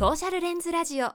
[0.00, 1.08] ソーシャルレンズラジオ。
[1.08, 1.14] は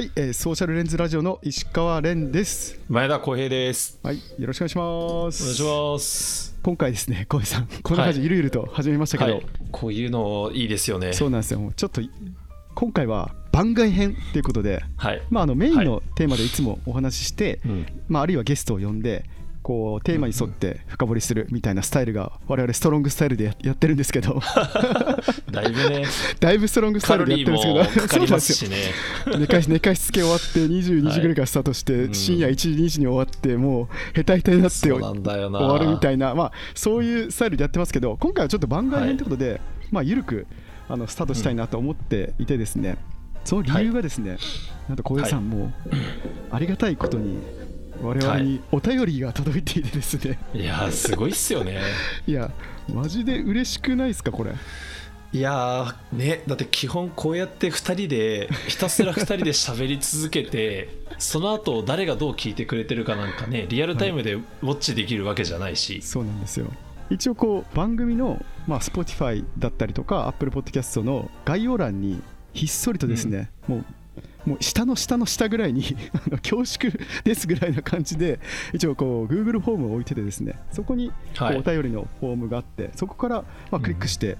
[0.00, 2.80] い、えー、ソーシャルレンズラジオの石川蓮です。
[2.88, 4.00] 前田光平です。
[4.02, 5.42] はいよろしくお願いします。
[5.44, 6.58] お願いします。
[6.60, 11.12] 今回ですね小平さんこんな感じゆるゆると始めましたけど、はい、こういうのいいですよね。
[11.12, 11.72] そうなんですよ。
[11.76, 12.00] ちょっと
[12.74, 19.24] 今回は番外編ということで、はい、まあ、あのメインのテーマでいつもお話しして、はい、まあ、あるいはゲストを呼んで
[19.70, 24.40] こうテーマに沿って深掘りするみたいなスタイルが我々ストロングスタイルでやってるんですけど。
[25.48, 26.06] だいぶね。
[26.40, 28.70] だいぶストロングスタイルでやってるんですけどそうなんですよ。
[29.38, 33.82] 寝かし寝かしつけ終わって22時ぐらいからスタートして、はい、深夜1時2時に終わっても
[34.16, 39.60] うへたへたになって終わるみたいなまあそういうスタイルでやってますけど今回はちょっと番外編ということで、はい、
[39.92, 40.48] まあ緩く
[40.88, 42.96] あのスタートしたいなと思っていてですね、
[43.44, 44.40] その理由がですね、はい、
[44.88, 45.72] なんと小江さんも
[46.50, 47.59] ありがたいことに
[48.02, 51.80] 我々にお便りが届いていてですね、はい、いやすごいっすよね。
[52.26, 52.50] いや
[52.92, 54.52] マジで嬉しくないですかこれ。
[55.32, 66.66] いやねだって基本こうやって2人でひたすら2人で喋り続けて その後誰がどう聞いてくれてるかなんかねリアルタイムでウォッチできるわけじゃないし、はい、そうなんですよ。
[67.10, 73.84] 一応こう番組の、まあ、Spotify だったりとか Apple Podcast の概要欄にひっそりとですね、うん、もう
[74.46, 75.82] もう下の下の下ぐらいに
[76.42, 76.92] 恐縮
[77.24, 78.40] ですぐらいな感じで
[78.72, 84.36] 一応こう Google フォームを置いててですねそこにお便りのフォームがあって、そこからまあクリックして、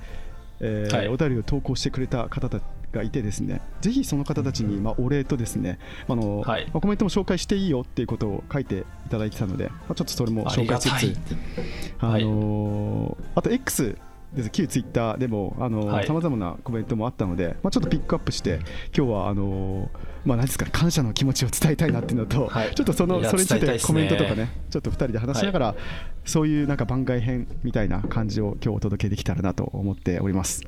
[0.61, 2.63] えーお便りを投稿してくれた方たち
[2.93, 5.79] がいてですねぜひその方たちにまあお礼とですね
[6.09, 11.37] あの、はい、まあ、コメントも紹介していいよっていうことを書いていただいてたので、まあ、ちょっとそれも紹介しつつ
[12.01, 13.97] あのー、あと X
[14.35, 14.51] です。
[14.51, 15.57] 旧ツイッターでも
[16.07, 18.61] さまざまなコメントもあったので、まあ、ちょっとピックアップして
[18.97, 19.89] 今日はあのー、
[20.25, 25.77] まあ、何ですか感謝の気持ちを伝えたいなっていうのと、はい、ちょっとそのそれについてコメントとかねちょっと2人で話しながら、はい、
[26.25, 30.63] そういうなんか番外編みたいな感じを今日お届けできたらなと思っております。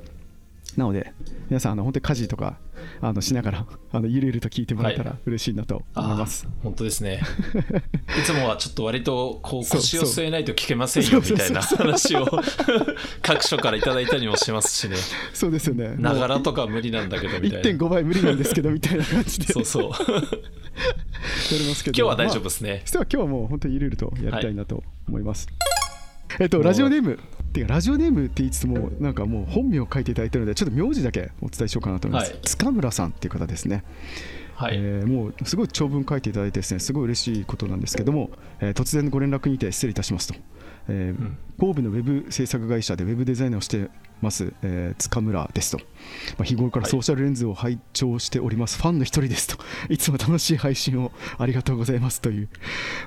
[0.76, 1.12] なので
[1.48, 2.58] 皆さんあの本当に家事とか
[3.00, 7.20] あのしながらあのゆるゆると聞いてもらえたら嬉しいなと思います、はい、本当ですね。
[8.18, 12.26] いつもはちょっと割とこう腰を据えないと聞けませんよみたいな話を
[13.22, 14.96] 各所からいただいたりもしますしね。
[15.34, 15.94] そうですよね。
[15.98, 17.70] ながらとか無理なんだけどみたいな。
[17.70, 19.52] 1.5倍無理なんですけどみたいな感じで。
[19.52, 19.90] そうそう。
[19.90, 21.98] やりますけど。
[21.98, 25.46] 今日は大丈夫ですね、まあ、今日はもう本当にゆるゆるとやりたいなと思います、
[26.28, 26.38] はい。
[26.40, 27.18] えっと、ラジオネーム
[27.52, 33.84] っていうかラジオネームって言いつつもなんかもう本名を書いていただいてるのでちょっと名字だけお伝えしようかなと思います、はい、塚村さんっていう方ですね。
[34.54, 38.30] はい、えー、もうすごい長文書いていただいてですねすごい嬉しいことなんですけども、
[38.60, 40.34] えー、突然のご連絡にて失礼いたしますと、
[40.88, 43.88] えー、うん、神戸のウェブ制作会社でウェブデザイナーをして
[44.22, 45.78] ます、えー、塚村ですと、
[46.38, 49.56] まあ、日頃からソーシャルレンズを拝聴しております、ファンの一人ですと。
[49.88, 52.48] いつも楽しい配信をありがとうございますという。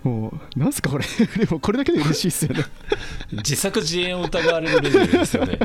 [0.04, 1.06] もうなんすかこれ。
[1.38, 2.66] でもこれだけで嬉しいですよね。
[3.31, 5.59] 自作自演を疑われるレベルですよね。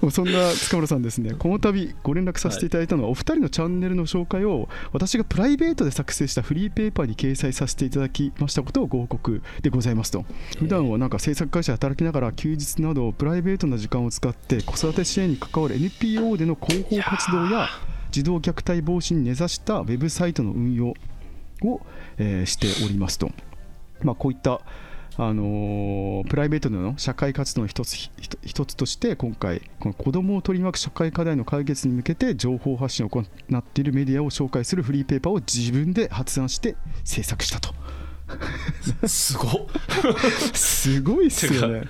[0.00, 1.34] もうそんな塚村さんですね。
[1.38, 10.24] この度ご連絡させていただいたのは、お二人のチャンネルの紹介を私がプライベートで作成したフリーペーパーに掲載させていただきましたことをご報告でございますと。
[10.58, 17.68] 普段はなんか制作会社で働きながら休日などプライベートな時間を使って子育て支援に関わる NPO での広報活動や
[18.12, 20.94] 児童虐待防止に根ざしたウェブサイトの運用
[21.64, 21.80] を、
[22.16, 23.32] えー、しておりますと、
[24.02, 24.60] まあ、こういった
[25.16, 27.96] あのー、プライベートでの社会活動の一つ
[28.44, 37.74] 一つとして今回この子どもを取り巻く社会課題の解決に向けて情報発信を行っているメディアを紹介するフリーペーパーを自分で発案して制作したと。
[39.06, 39.68] すご
[40.54, 41.82] すごいっすよね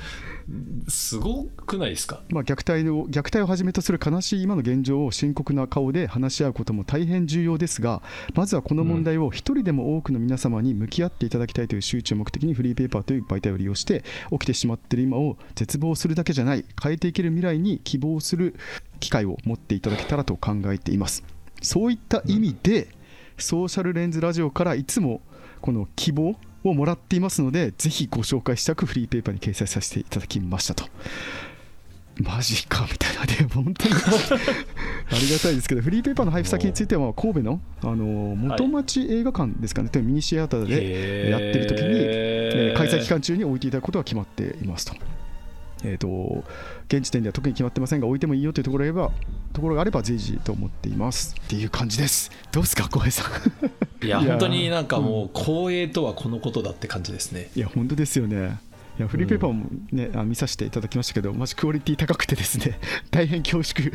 [0.88, 8.03] すごくないですか、まあ、虐待を虐待をはじめとする悲しい今の現状を深刻な顔で話し合うことも大変重要ですが
[8.34, 18.55] まずはこの問題を一人でも多くの皆様に向き合っていただきたいという周知を目的にフリーペーパーという媒体を利用して起きてしまっている今を絶望するだけじゃない変えていける未来に希望する
[19.00, 21.25] 機会を持っていただけたらと考えています。
[21.62, 22.88] そういった意味で、
[23.38, 25.21] ソーシャルレンズラジオからいつも
[25.61, 30.84] この希望をもらっていますので、ぜひご紹介したくフリーペーパーに掲載させていただきましたと。
[32.22, 33.94] マジかみたいなね、本当に
[35.11, 38.05] ありがたいですけど、フリーペーパーの配布先については、神戸のあの
[38.37, 44.94] 元町映画館ですかね、はい、ミニシアターでやってる時に、え開催期間中に置いていただくことが決まっていますと。
[45.84, 46.44] えーと、
[46.87, 49.12] 現時点では特に決まってませんが置いてもいいよというところがあれば
[49.55, 52.33] ところがあれば随時と思っていますっていう感じです。
[52.51, 53.23] どうですか小平さ
[54.03, 54.05] ん。
[54.05, 57.51] いや本当になんかもう光栄とはこのことだって感じですね。
[57.55, 58.59] いや本当ですよね。
[58.99, 62.79] いやフリーペーパーもね、うん、見させていただきましたけど、マジクオリティ高くてですね、
[63.12, 63.91] 大変恐縮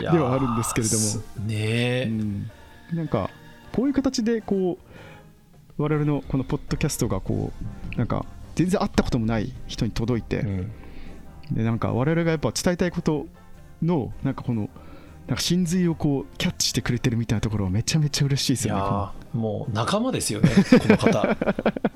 [0.00, 2.50] ではあるんですけれども、ね、うん、
[2.96, 3.30] なんか、
[3.72, 4.78] こういう形でこ
[5.78, 7.52] う、我々のこのポッドキャストがこ
[7.94, 8.26] う、なんか、
[8.56, 10.70] 全然会ったこともない人に届いて、うん。
[11.52, 13.26] でなんか我々がやっぱ伝えたいこと
[13.84, 14.68] のなんかこの
[15.26, 21.36] なんか真髄をこうキャッチしてくれてるみたいなところはめちゃめちゃ嬉しいですよねもう仲間ですよねこの方。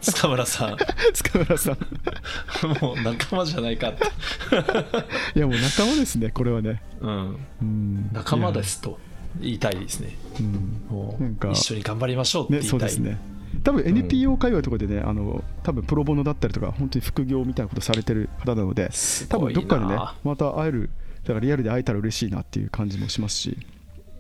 [0.00, 0.76] 塚村さ
[1.12, 1.74] 塚村さん。
[1.74, 1.78] ん
[2.80, 4.04] もう仲間じゃないかって。
[5.36, 6.82] いやもう仲間ですねこれはね。
[7.00, 7.36] うん。
[7.62, 8.10] うん。
[8.12, 8.98] 仲間ですと
[9.40, 10.16] 言いたいですね。
[10.40, 10.82] うん。
[10.88, 13.18] もうなんか一緒に頑張りましょうってね言いたい、そうですね。
[13.62, 20.90] 多分 NPO 界隈とかでね、あの多分プロボノだったりとか本当に副業みたいなことされてる方なのです多分どっかでねまた会える
[21.22, 23.58] だからリアルで会えたら嬉しいなっていう感じもしますし。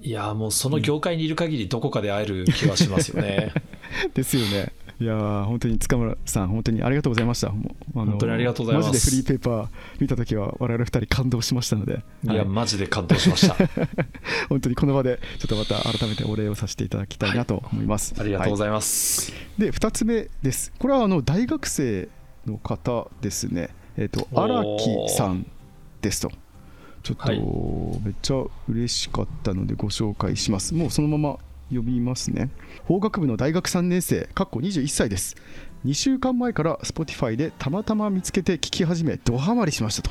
[0.00, 3.52] いやーもうその業界にいる限りどこかで会える気はしますよね、
[4.14, 4.72] ですよね。
[5.00, 7.52] いやー本当に塚村さん本当にありがとうございました。
[7.94, 8.88] 本当にありがとうございます。
[8.88, 9.68] マジでフリーペーパー
[10.00, 12.02] 見た時は我々二人感動しましたので。
[12.24, 12.44] いやはい。
[12.46, 13.56] マジで感動しました。
[14.48, 20.72] 本当にこの場でちょっとまた改めてお礼をさせていただきたいなと思います、ありがとうごいざいます、ますで2つ目です。
[20.78, 22.08] これはあの大学生
[22.46, 23.70] の方ですね。
[23.96, 25.46] えっ、ー荒木さん
[26.02, 26.32] ですと
[27.08, 28.04] ちょっと、はい。
[28.04, 30.74] めっちゃ嬉しかったのでご紹介します。
[30.74, 31.38] もうそのまま
[31.74, 32.50] 呼びますね。
[32.84, 35.34] 法学部の大学3年生かっこ21歳です。
[35.86, 40.10] 2週間前から Spotify でたまたま見つけて聞き始めドハマりしましたと。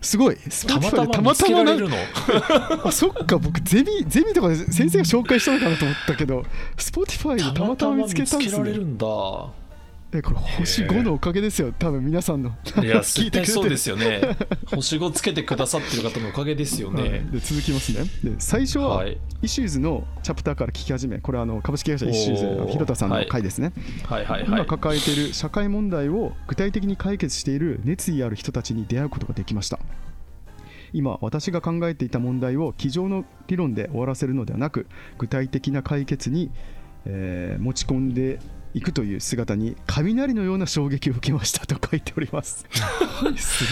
[0.00, 0.36] すごい。
[0.66, 2.86] たまたま見つけられるなの？
[2.88, 3.38] あそっか。
[3.38, 6.44] 僕ゼミゼミとかで先生が紹介したのかなと思ったけど
[6.76, 8.48] Spotify でたまたま見つけたんですね。
[8.48, 9.06] 見つけられるんだ
[10.18, 12.50] えこれ星5のおかげですよ多分皆さんの。
[12.82, 13.52] いや 聞いてくれて。
[13.52, 14.20] そうですよね。
[14.66, 17.04] 星5つけてくださってる方のおかげですよはい。
[17.04, 18.04] ね、で続きますね。
[18.24, 19.18] で最初は、はい。
[19.42, 23.72] issues のチャプターから聞き始めこれはあの株式会社 issues の広田さんの回ですね、
[24.04, 29.78] はいはいは今い抱えている社会問題を具体的に解決している熱意ある人たちに出会うことができました。
[30.92, 34.86] 今私が考えていた問題を机上の理論で終わらせるのではなく
[35.18, 36.50] 具体的な解決に、
[37.04, 38.38] えー持ち込んで
[38.76, 42.66] いくという姿に雷のような衝撃を受けましたと書いております。
[43.24, 43.64] いいっす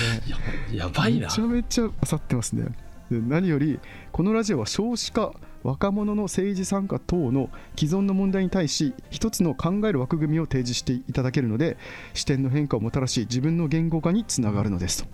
[0.73, 1.27] ねやばいな。
[1.27, 2.69] めちゃめちゃ刺さってますね。
[3.11, 3.79] で何より
[4.13, 11.77] このラジオは少子化若者の政治参加等の既存の問題に対し一つの考える枠組みを提示していただけるので
[12.15, 15.09] 視点の変化をもたらし自分の言語化につながるのですと。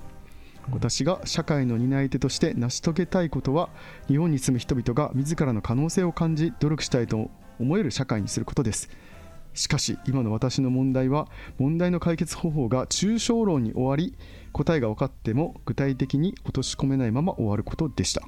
[0.71, 3.71] 私が社会の担い手として成し遂げたいことは
[4.07, 7.29] 日本に住む人々が自らの可能性を感じ努力したいと
[7.59, 8.89] 思える社会にすることです
[9.55, 14.17] しかし今の私の問題は問題の解決方法が抽象論に終わり
[14.53, 18.23] 答えが分かっても具体的に落とし込めないまま終わることでした。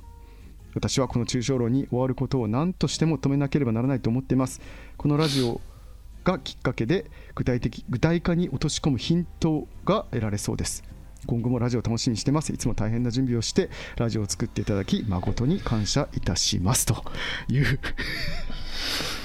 [0.74, 4.62] 私はこの抽象論に終わることを何としても止めなければならないと思っています
[4.96, 5.60] このラジオ
[6.24, 10.84] がきっかけで具体的具体化に落とし込むヒントが得られそうです。
[11.26, 12.52] 今後もラジオを楽しみにしてます。
[12.52, 16.86] いつも大変な準備をしてラジオを作っていただき誠に感謝いたします。
[16.86, 17.04] と
[17.48, 17.78] いう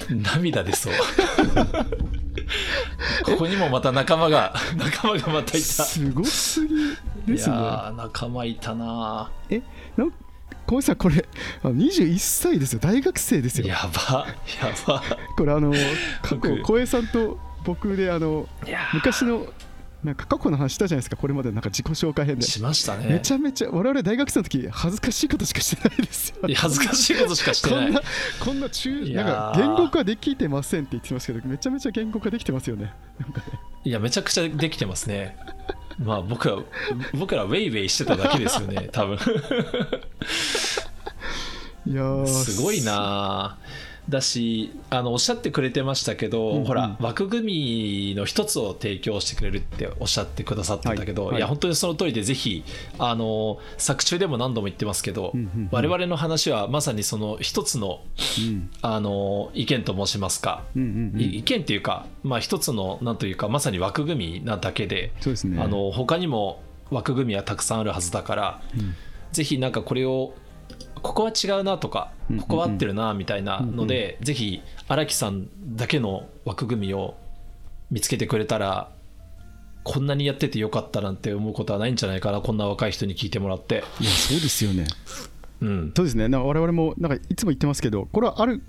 [0.09, 0.93] 涙出そう。
[3.23, 5.63] ここにもまた仲間が仲間がまたいた。
[5.83, 6.95] すごすぎい
[7.27, 7.55] ですね。
[7.55, 9.29] やー仲間いたな。
[9.49, 9.61] え
[9.97, 10.13] なん
[10.65, 11.25] 小林さんこれ
[11.63, 12.79] あの21歳ですよ。
[12.79, 13.67] 大学生ですよ。
[13.67, 14.27] やば。
[14.61, 15.03] やば。
[15.37, 15.73] これあの
[16.21, 19.45] 過去僕小江さんと僕であのいや昔の
[20.03, 21.51] なんか過去の話したじゃないですかこれまで。
[21.51, 22.43] なんか自己紹介編で。
[22.43, 23.07] しましたね。
[23.07, 26.47] めちゃめちゃ我々大学生の時恥ずかしいことしかしてないですよ。
[26.47, 27.85] いや恥ずかしいことしかしてない。
[27.85, 28.01] こんな
[28.39, 32.93] こんな中なんか言語化できてませんって言ってましたけどめちゃめちゃ言語化できてますよね。
[33.19, 33.59] なんかね。
[33.83, 35.35] いやめちゃくちゃできてますね。
[35.99, 36.61] まあ僕は
[37.15, 39.17] 僕らウェイウェイしてただけですよね多分。
[41.87, 43.57] いやーすごいな
[44.09, 46.65] だしあのおっしゃってくれてましたけど、うんうん。
[46.65, 51.31] ほら枠組みの一つを提供してくれるっておっしゃってくださってたけど、はい。
[51.33, 52.63] はいいや本当にその通りでぜひ
[52.99, 55.69] あの作中でも何度も言ってますけど、うんうんうん。
[55.71, 58.01] 我々の話はまさにその一つの
[58.39, 58.69] うん。
[58.81, 61.21] あの意見と申しますか、うんうんうん。
[61.21, 65.61] い意見っていうか、まあ、一つのなんというかまさに枠組みなだけで、そうですね。
[65.61, 68.95] あの他にも枠組みはたくさんあるはずだから、うん。
[69.31, 70.33] ぜひなんかこれを
[71.01, 77.15] ここは違うなとかうんうんうんここは合ってるなみたいなので、ぜひ荒木さんだけの枠組みを
[77.91, 78.91] 見つけてくれたら
[79.83, 84.87] こんなにやっててよかったなんて思うことはないんじゃないかなこんな若い人に聞いてもらって、いやそうですよね。
[85.61, 85.93] うん。
[85.95, 86.27] そうですね。
[86.27, 88.61] なんか我々もなんかいつも言ってますけどこれはある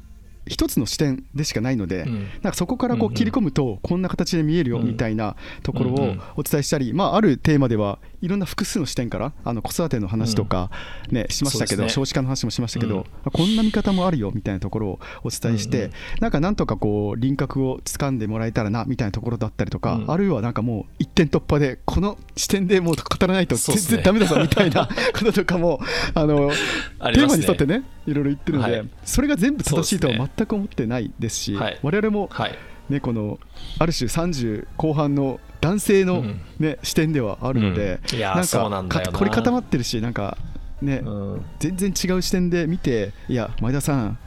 [0.49, 2.15] 一つの視点でしかないので、うん。
[2.15, 4.87] なんかそこからこう切り込むとこんな形で見えるようん。
[4.87, 10.71] みたいなところをお伝えしたり、まあ、あるテーマではいろんな複数の視点からあの子育ての話とか、
[11.11, 11.89] ねしましたけど、ね。
[11.89, 13.05] 少子化の話もしましたけど、うん。
[13.33, 20.11] こんな見方もあるよみたいなところをお伝えして、うんうんなんかなんとかこう輪郭を掴んでもらえたらなみたいなところだったりとか、うん。
[20.11, 25.81] あるいはなんかもう一点突破でこの視点でもう語らないと全然ダメだぞみたいな こととかも
[26.15, 26.51] あの
[27.13, 28.89] テーマに沿ってねいろいろ言ってるので、はい。
[29.05, 31.79] それが全部正しいとは全く思ってないですしはい。
[31.83, 32.55] 我々も、はい。
[32.89, 33.39] ね、この
[33.79, 36.41] ある種30後半の男性の、うん。
[36.59, 38.21] ね視点ではあるので、うん。
[38.21, 40.39] なんか凝り固まってるしなんか
[40.81, 41.45] ね、うん。
[41.59, 44.19] 全然違う視点で見ていや前田さん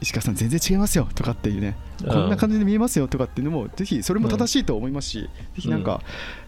[0.00, 6.02] 石川さん全然違いますよとかっていうねこんな感じで見えますよとかっていうのもぜひそれも正しいと思いますし、ぜひなんか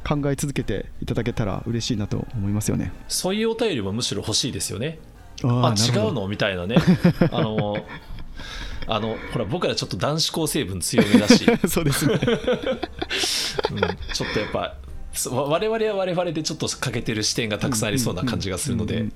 [0.06, 2.92] 考え続けていただけたら嬉しいなと思いますよね。
[3.06, 4.98] そういうお便りもむしろ欲しいですよね
[5.42, 6.28] あ違うの？
[6.28, 6.76] みたいなね。
[7.32, 7.84] あの
[8.86, 12.14] あのほら僕らちょっと男子高成分強めだし、 そうですね。
[12.14, 14.76] うんちょっとやっぱ
[15.30, 19.06] 我々は我々でちょっと欠けてる視点がたくさんありそうな感じがするので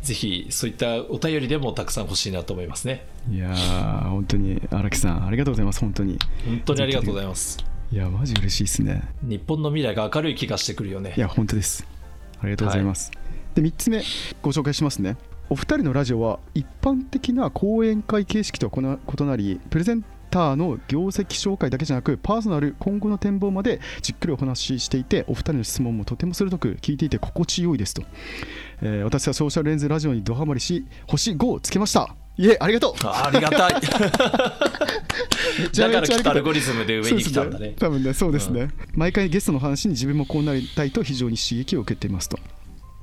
[0.00, 3.06] ぜひそういったお便りでもたくさん欲しいなと思いますね。
[3.30, 6.18] いやー本当に荒木さんありがとうございます本当に。
[6.46, 7.58] 本当にありがとうございます。
[7.92, 9.02] いやマジ嬉しいですね。
[9.22, 11.14] 日本の未来が明るい気がしてくるよね。
[11.16, 11.86] いや本当です。
[12.40, 13.10] ありがとうございます、
[13.54, 14.02] で3つ目
[14.42, 15.16] ご紹介しますね
[15.50, 28.02] お二人のラジオは一般的な講演会形式とは異なりプレゼンターの業績紹介だけじゃなくパーソナル今後の展望までじっくりお話ししていてお二人の質問もとても鋭く聞いていて心地よいですと、
[28.82, 32.14] えー私はソーシャルレンズラジオにドハマりし星5をつけました。
[32.36, 32.94] いえありがとう。
[33.04, 33.74] あありがたい。
[35.76, 37.68] だからきっとアルゴリズムで上に来たんだね。
[37.68, 42.38] ね多分ねそうですね、毎回ゲストの話に自分もこうなりたいと非常に刺激を受けていますと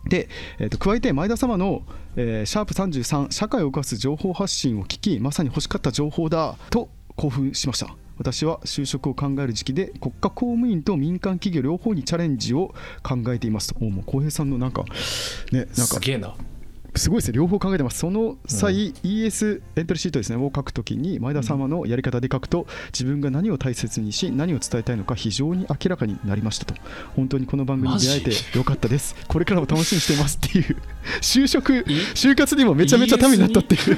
[0.08, 0.30] で、
[0.60, 1.84] えーと加えて前田様の、
[2.16, 7.96] えーシャープ33社会を動かす情報発信を聞きまさに欲しかった情報だと興奮しました。
[8.18, 13.74] 私は就職を考える時期で国家公務員と民間企業両方にチャレンジを考えています。
[13.74, 14.84] ともう浩平さんのなんか
[15.52, 15.76] ねなんか。
[15.76, 16.36] すげえな。
[16.96, 17.38] すごいですね。
[17.38, 18.00] 両方考えてます。
[18.00, 20.36] その際、ES エントリーシートですね。
[20.36, 26.76] を書くときに前田様のやり方で書くと自分が何を大切にし何を伝えたいのか非常に明らかになりましたと。
[27.16, 29.16] 本当にこの番組に出会えてよかったです。
[29.28, 30.78] これからも楽しみにしていますっていう。
[31.22, 33.98] 就職就活にもめちゃめちゃためになったっていう。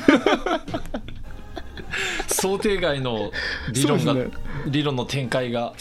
[2.28, 3.32] 想定外の
[3.72, 4.28] 理論が、ね。
[4.68, 5.74] 理論の展開が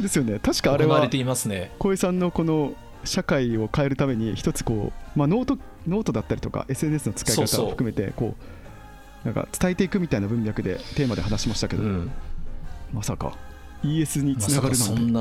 [0.00, 0.38] ですよね。
[0.40, 1.70] 確かあれは行われていますね。
[1.78, 8.34] 小江さんのこの社会を変えるために一つこう、まあ、 note note だったりとか SNS の使い方を含めてこ
[9.24, 12.10] うなんか伝えていくみたいな文脈でテーマで話しましたけど、うん。
[12.92, 13.36] まさか
[13.82, 15.20] ES につながるなんて、そんな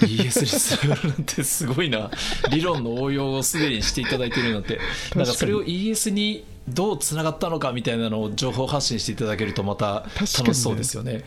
[0.00, 2.10] ES につながるなんてすごいな。
[2.50, 4.78] 理論の応用をすでにしていただいてるなんて。
[5.14, 11.24] なんかそれを ES にどうつながったのかみたいなのを情報発信していただけるとまた楽しそうですよね。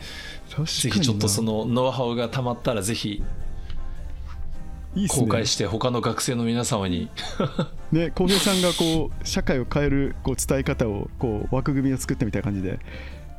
[0.50, 3.24] 確かにぜひちょっとそのノウハウがたまったらぜひ
[4.96, 5.26] いいっすね。
[5.26, 7.10] 公開して他の学生の皆様に。
[7.92, 12.80] ね浩平さんがこう社会を変えるこう伝え方をこう枠組みを作ったみたいな感じで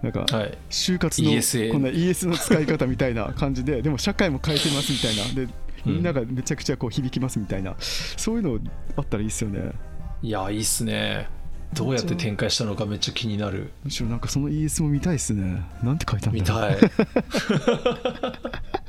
[0.02, 0.58] なんかはい。
[0.70, 5.46] 就活の ES こんな ES の使い方みたいな感じででも社会も変えてますみたいな。
[5.46, 5.52] で
[5.84, 7.74] みんながめちゃくちゃこう響きますみたいな。
[7.78, 8.58] そういうの
[8.96, 9.72] あったらいいっすよね。
[10.22, 11.28] いやいいっすね。
[11.74, 13.70] どうやって展開したのかめっちゃ気になる。
[13.84, 15.62] むしろなんかその ES も見たいっすね。
[15.82, 16.72] なんて書いたんだろう。
[16.72, 16.90] 見たい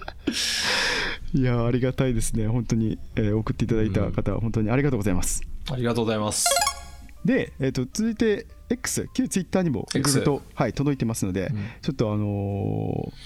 [1.34, 2.48] いやありがたいですね。
[2.48, 5.42] 本当に、えー送っていただいた方は本当にありがとうございます、
[5.72, 6.48] ありがとうございます。
[7.26, 11.58] で、えー、と続いて X 旧 Twitter にもいろい X ろと、はい、届いてますので、うん。
[11.82, 12.28] ちょっとあのー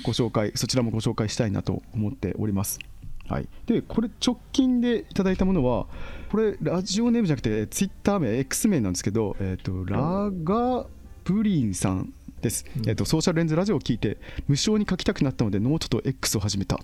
[0.04, 2.80] ご紹介そちらもご紹介したいなと思っております。
[3.28, 5.88] はい、でこれ直近でいただいたものは
[6.30, 10.86] これラジオネームじゃなくてツイッター名 X 名なんですけど、えー、とラガ
[11.24, 12.12] ブリンさん
[12.42, 12.90] です、うん。
[12.90, 14.18] えー、とソーシャルレンズラジオを聞いて
[14.48, 16.80] 無性に書きたくなったのでノートと X を始めた。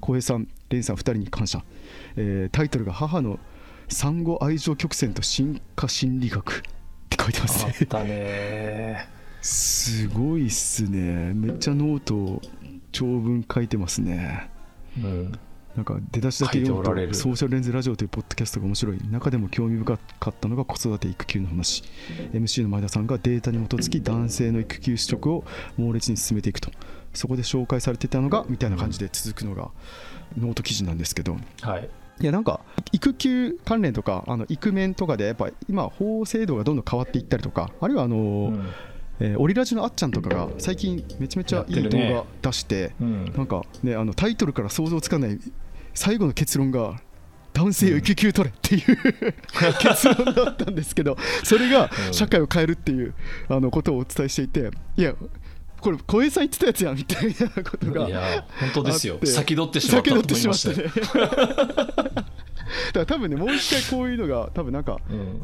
[0.00, 1.62] 浩平さんレンさん2人に感謝、
[2.16, 3.38] えータイトルが「母の
[3.88, 6.62] 産後愛情曲線と進化心理学」っ
[7.10, 7.74] て書いてますね。
[7.80, 9.08] あったね。
[9.40, 11.32] すごいっすね。
[11.34, 12.40] めっちゃノート
[12.92, 14.50] 長文書いてますね。
[14.98, 15.32] うん
[15.78, 18.98] なんか出だしだけ読むとソーシャルレンズラジオというポッドキャストが面白い。
[19.12, 21.84] 中でも興味深かったのが子育て育休の話。
[22.32, 25.44] MC の前田さんがデータに基づき男性の育休取得を
[25.76, 26.72] 猛烈に進めていくと。
[27.14, 29.70] そこで紹介されてたのがみたいな感じで続くのが
[30.36, 31.36] ノート記事なんですけど。
[31.60, 31.88] はい。
[32.20, 32.58] いやなんか
[32.90, 38.18] 育休関連とかあの育面とかでやっぱ今法制度がどんどん変わっていったりとかあるいはあの、う
[38.50, 38.70] ん。
[39.20, 43.32] えーオリラジのあっちゃんとかが最近めちゃめちゃいい動画出してうん。
[43.36, 45.38] なんかねあのタイトルから想像つかない
[45.98, 47.00] 最後の結論が
[47.52, 49.34] 男性を育休取れっていう、
[49.80, 52.14] 結論だったんですけどそれがうん。
[52.14, 53.14] 社会を変えるっていう
[53.48, 55.14] あのことをお伝えしていていや
[55.80, 59.18] これ小江さん言ってたやつやんみたいなことがいや本当ですよ。
[59.24, 60.88] 先取ってしまったと思いましたね。
[62.14, 62.24] だ
[62.92, 65.42] から多分ねもう一回こういうのが多分なんかうん。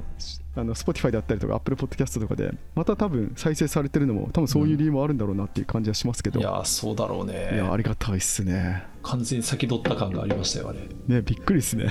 [0.57, 7.61] あの Spotify だったりとか Apple Podcast とかでまた多分再生されてるのも多分そういう理由もあるんだろうなっていう感じはしますけど、いいややそうだろうね。
[7.69, 8.87] ありがたいっすね。
[9.03, 10.79] 完全に先取った感がありましたよあれ。
[11.09, 11.89] ねびっくりですね。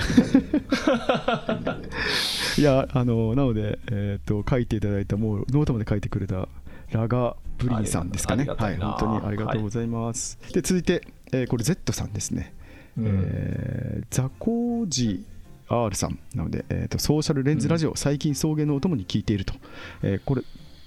[2.56, 6.48] いやあのなので、えー、と書いていただいたもうノートまで書いてくれた
[6.90, 8.46] ラガブリンさんですかね。
[8.46, 12.54] はい本当にありがとうございます、で続いて、えーこれ Z さんですね、
[12.98, 13.04] うん。
[13.06, 15.24] えーザコージ
[15.68, 19.54] R さんなので、えーと、ソーシャルレンズラジオ、最近送迎のお供に聞いていると、
[20.02, 20.42] えー、これ、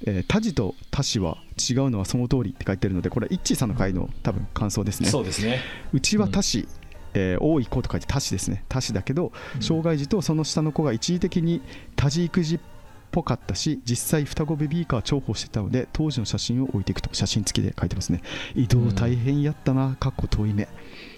[0.06, 5.10] えー、他ジと他氏は違うのはその通りって書いてるのでこれはイッチーさんの回の多分感想ですね。
[5.10, 5.60] そうですね。
[5.94, 6.68] うちは他氏、うん。
[7.16, 8.64] えー、多い子と書いて多子ですね。
[8.70, 11.62] 多子だけど、障害児とその下の子が一時的に
[11.96, 12.60] 多児育児っ
[13.12, 18.22] ぽかったし実際双子ベビーカー重宝してたので当時の写真を置いていくと写真付きで書いてますね。
[18.54, 20.68] 移動大変やったなかっこ遠い目、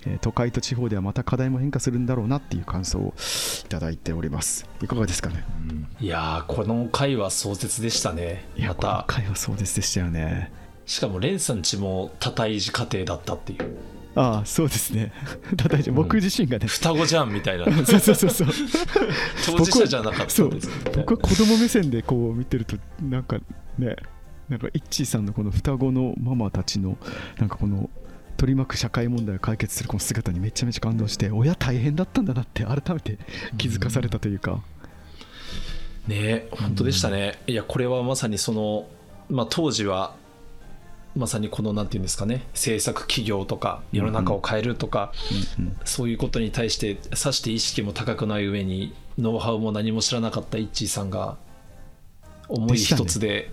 [0.05, 3.13] えー、都会と地方ではまた課題も変化するんだろうなっていう感想を
[3.65, 4.67] いただいております。
[4.81, 8.47] いかがですかね、うん、いやこの回は壮絶でしたね。
[8.59, 8.75] また。
[8.75, 10.51] この回は壮絶でしたよね。
[10.85, 13.77] しかもレンさんちも多胎児家庭だったっていう。
[14.15, 15.13] ああそうですね。
[15.55, 17.65] ただ僕自身がね、双子じゃんみたいな。
[17.85, 18.29] そうそうそう。
[18.29, 18.47] そう
[19.45, 20.51] 当事者じゃなかったです、ね、
[20.95, 23.37] 僕は子供目線でこう見てるとなんか
[23.77, 23.95] ね
[24.49, 26.97] なんかイッチーさんのこの双子のママたちの
[27.37, 27.89] なんかこの
[28.39, 33.19] 取り巻く社会問題を解決するこの姿にめちゃめちゃ感動して親大変だったんだなって改めて
[33.57, 34.61] 気づかされたというか、
[36.07, 38.87] うん、ね本当でしたね、いやこれはまさにその、
[39.29, 40.15] まあ、当時は
[41.17, 45.11] まさにこの何て言うんですかね政策企業とか世の中を変えるとか、
[45.83, 51.35] そういうことに対してさして意識も高くない上にノウハウも何も知らなかったイッチーさんが
[52.47, 53.51] 思い一つで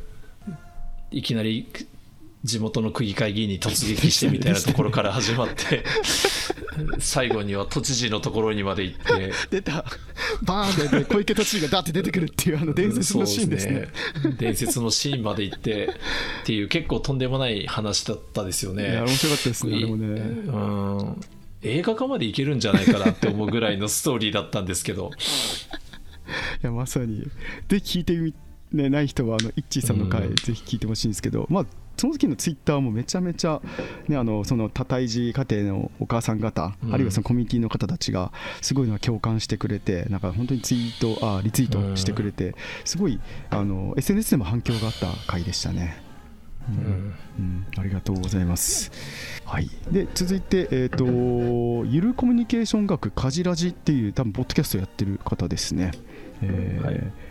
[1.10, 1.68] いきなり
[2.44, 5.84] 地元の区議会議員に突撃してみたいなところから始まって
[6.98, 9.32] 最後には都知事のところにまで行って。
[9.50, 9.84] 出た。
[10.42, 13.88] バーンで、小池都知事がダって出てくるっていうあの伝説のシーンですね、ね、
[14.38, 15.86] 伝説のシーンまで行って
[16.42, 18.90] っていう結構とんでもない話だったですよね。
[18.90, 20.06] いや面白かったですねでもね。
[20.06, 20.56] う
[21.16, 21.20] ん。
[21.62, 25.10] 映画化までいけるんじゃないかなって思うぐらいのストーリーだったんですけど。
[26.62, 27.26] いやまさに。
[27.68, 28.34] で聞いてみ、
[28.72, 33.60] ね、ない人はあのイッチーさんの回、ぜひ聞いてほしいんですけどまあその時のツイッターもめちゃめちゃ、
[34.08, 46.02] ね、あのその多胎児家庭のお母さん方、うん、あるいはそのコミュニティの方たちがすごいの共感してくれてなんか本当にツイートあリツイートしてくれて、すごいあの SNS でも反響があった回でしたね。
[46.68, 48.90] うん、うん、ありがとうございます。
[49.44, 55.92] はい、で続いて、えーと、ゆるコミュニケーション学かじらじっていう多分ポッドキャストやってる方ですね。
[56.42, 57.25] えー、はい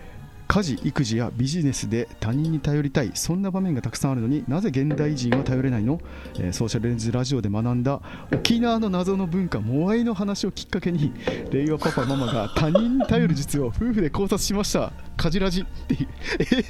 [0.47, 5.99] 家事育児やビジネスで他人に頼りたいそんな場面がたくさんあるのになぜ現代人は頼れないの、
[6.35, 11.13] えー、ソーシャルレンズラジオで学んだ沖縄の謎の文化モアイの話をきっかけに
[11.51, 14.91] 令和パパママが他人に頼る術を夫婦で考察しました。
[15.17, 16.07] カジラジっていう
[16.39, 16.43] え？
[16.45, 16.63] ー、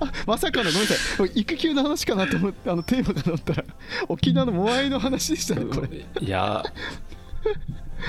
[0.00, 1.30] あまさかのごめんなさい。
[1.34, 3.64] 育休の話かなと思ってあのテーマが載ったら
[4.08, 6.06] 沖縄のモアイの話でしたねこれ。
[6.20, 6.62] いや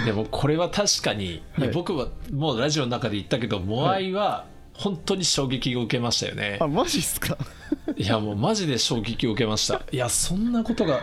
[0.06, 4.46] でもこれは確かに、はい、僕はもうラジオの中で言ったけどモアイは
[4.78, 6.58] 本当に衝撃を受けましたよね。
[6.62, 7.38] あマジっすか？
[7.96, 9.82] いやもうマジで衝撃を受けました。
[9.92, 11.02] いやそんなことが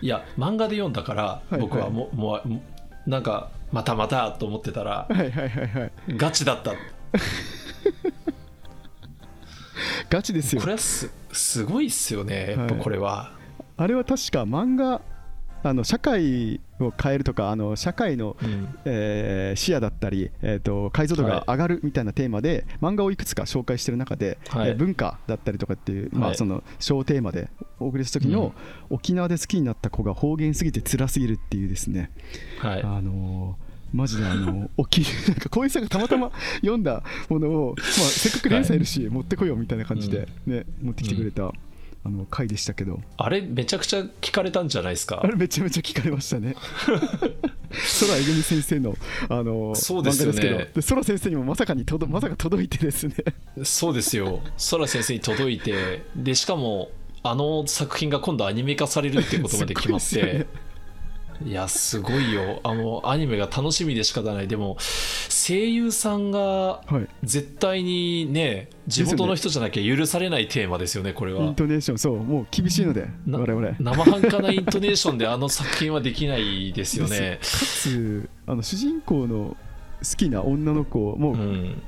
[0.00, 2.42] いや漫画で読んだから僕はも,、もう
[3.10, 6.72] なんかまたまたと思ってたら、はいはいはいはい、ガチだった。
[10.08, 10.60] ガチですよ。
[10.60, 15.00] これはすすごいっすよねやっぱこれは、はい、あれは確か漫画
[15.62, 28.54] あの社会を変えるとかあの社会の、うん、えー、視野だったり、えーと、解像度が上がるみたいなテーマで、はい、漫画をいくつか紹介してる中で、はい、えー、文化だったりとかっていう、まあ、その小テーマでお送りした時の、
[28.90, 32.10] うん、沖縄で好きになった子が方言すぎて辛すぎるっていうですね、
[32.58, 41.52] はい、あのーマジであの 起きなんか小石さんがたまたま読んだものを、まあ、せっかく連載いるし、持ってこようみたいな感じでね、持ってきてくれた、
[42.02, 43.00] あの回でしたけど。
[43.18, 45.20] あれめちゃくちゃ聞かれたんじゃないですか？
[45.22, 46.54] あれめちゃめちゃ聞かれましたね。
[48.00, 48.96] 空えぐみ先生の
[49.28, 50.40] あのそうですよね。
[50.74, 53.14] で空先生にもまさかに届まさか届いてですね。
[53.64, 54.40] そうですよ。
[54.70, 56.02] 空先生に届いて。
[56.16, 56.90] でしかも
[57.22, 60.46] あの作品が今度アニメ化されるっていうことまで決まって
[61.44, 62.60] いやすごいよ。
[62.64, 64.48] あのアニメが楽しみで仕方ない。
[64.48, 64.76] でも
[65.28, 66.82] 声優さんが
[67.22, 71.44] 絶対にね、地元の人じゃなきゃ許されないテーマですよねこれは。
[71.44, 71.98] イントネーション。
[71.98, 73.76] そうもう厳しいので我々。
[73.78, 77.38] 生半可なイントネーションであの作品はできないですよね。
[77.40, 79.56] かつあの主人公の
[80.02, 81.82] 好きな女の子もう、うん、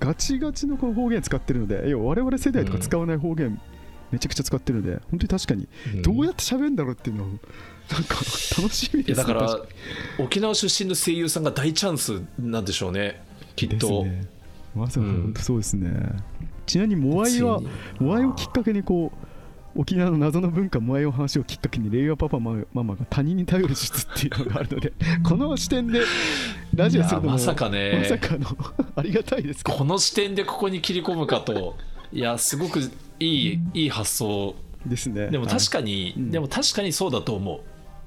[0.00, 3.58] ガチガチのこの方言使ってるので要は我々世代とか使わない方言、
[4.10, 5.66] めちゃくちゃ使ってるので本当に確かに。
[6.02, 7.28] どうやって喋るんだろうっていうのを
[7.90, 8.16] なんか
[8.56, 9.58] 楽しみですだから
[10.18, 13.22] 沖縄出身の声優さんが大チャンスなんでしょうね
[13.56, 14.26] きっと、ね、
[14.74, 16.24] まさか本当そうですね、うん、
[16.66, 17.60] ちなみにモアイは
[17.98, 19.28] モアイをきっかけにこう
[19.74, 24.92] 沖縄の謎の文化モアイの話をきっかけに令和パパママが他人に頼る術っていうのがあるので
[25.24, 26.02] この視点で
[26.74, 27.98] ラジオするのもまさかね。
[28.02, 28.46] まさかの
[28.96, 31.76] ありがたいですこの視点でここに切り込むかと。
[32.12, 34.54] いやすごくいいいい発想。
[34.84, 35.28] ですね。
[35.28, 36.30] でも確かに、はい。
[36.30, 37.60] でも確かにそうだと思う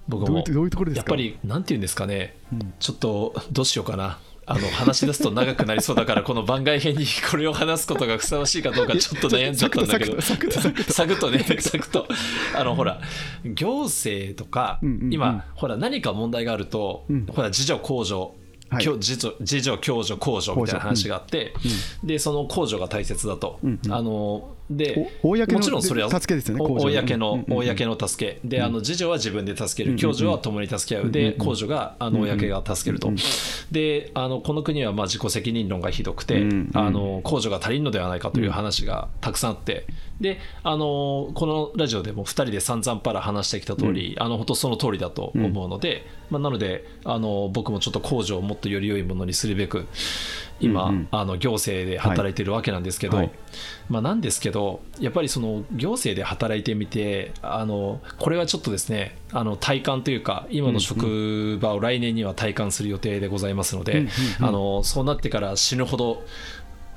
[0.08, 1.12] 僕もどういうところですか？
[1.12, 4.20] やっぱりなんて言うんですかね、うん、ちょっとどうしようかな。
[4.48, 10.22] あの話し出すと長くなりそうだからこの番外編に これを話すことがふさわしいかどうかちょっと悩んじゃったんだけど。
[10.22, 11.40] サクッとね。
[11.60, 12.08] サクッと。
[12.56, 13.02] あのほら
[13.44, 17.26] 行政とか、今ほら何か問題があると、うん。
[17.26, 18.34] ほら自助公助。
[18.72, 21.54] 自助自助共助公助みたいな話があって、
[22.04, 27.68] でその公助が大切だと、あのでお公のもちろんそれは助けですよねお公の、うんうんうん。
[27.68, 28.40] 公の助け。
[28.44, 29.96] であの自助は自分で助ける。
[29.98, 31.12] 共助は共に助け合う。
[31.12, 33.12] で公助があの公が助けると。
[33.72, 39.86] であのこの国はまあ自己責任論がひどくてあの公助が足りんのではないかという話がたくさんあって。
[40.20, 49.88] であのこのラジオでも2人で散々パラ話してきた通りあの本当その通りだと思うのでまあなのであの僕もちょっと公助をもっとより良いものにするべく
[50.60, 51.08] 今、うんうん。
[51.12, 53.32] あの行政で働いてるわけなんですけど、はい。
[53.90, 66.24] まあ、なんですけどやっぱりその行政で働いてみてあのこれはちょっとですねあの体感というか今の職場を来年には体感する予定でございますので、うんうんうんあのそうなってから死ぬほど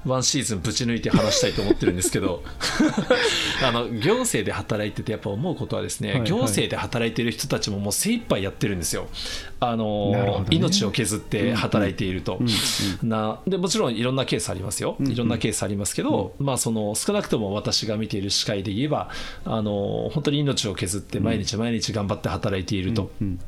[0.06, 2.42] ワンシーズンぶち抜いて話したいと思ってるんですけど
[3.66, 6.28] あの行政で働いててやっぱ思うことはですね、はいはい。
[6.28, 9.08] 行政で働いてる人たちももう精一杯やってるんですよ。
[9.60, 10.46] あの、どね。
[10.50, 12.48] 命を削って働いていると、うん
[13.02, 13.08] うん。
[13.08, 19.10] なでもちろんいろんなケースありますよ、うんいろんなケースありますけど、まあ、その少なくとも私が見ている視界で言えば
[19.44, 23.40] あの本当に命を削って毎日毎日頑張って働いていると、うん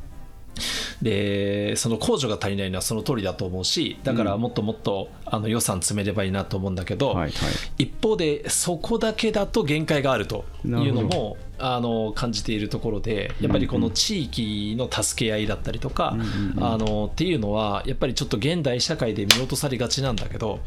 [1.01, 7.31] でその控除が足りないのはその通りだと思うしだからもっともっとあの予算詰めればいいなと思うんだけど、はいはい。
[7.77, 16.23] 一方でそこだけだと限界があるというのもあの感じているところでやっぱりこの地域の助け合いだったりとか、うんう
[16.59, 20.59] んあのっていうのはやっぱりちょっと現代社会で見落とされがちなんだけど、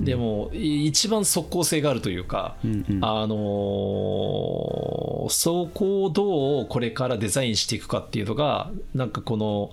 [0.00, 3.04] でもい一番即効性があるというか、うんうん。
[3.04, 9.70] あのーそこをどうこれからデザインしていくかっていうのがなんかこの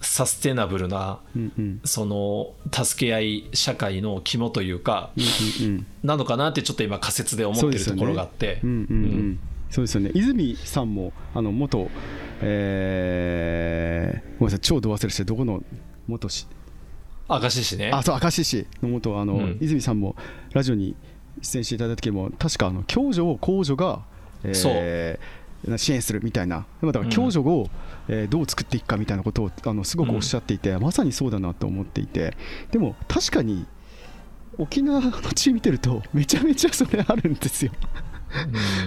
[0.00, 1.80] サステナブルなうんうん。
[1.84, 8.60] その助け合い社会の肝というかうんうんなのかなってちょっと今仮説で思ってるところがあって。
[8.62, 8.78] うんうん。
[8.78, 10.10] うんそうですよね。
[10.14, 11.90] 泉さんもあの元
[12.40, 15.62] えーごめんなさい超度忘れしてどこの
[16.06, 16.46] 元し
[17.28, 17.90] 明石市ね。
[17.92, 19.58] あそう明石市の元あの、うん。
[19.60, 20.16] 泉さんも
[20.52, 20.94] ラジオに
[21.42, 24.00] 出演していただいた時も確かあの共助を公助が、
[24.44, 25.38] えー
[25.76, 26.66] 支援するみたいな。
[26.84, 27.68] だから共助を、
[28.06, 32.36] えーどう作っていくかみたいなことをあのすごくおっしゃっていて、まさにそうだなと思っていて。
[32.70, 33.66] でも確かに
[34.56, 37.72] 沖縄の地見てるとめちゃめちゃそれあるんですよ、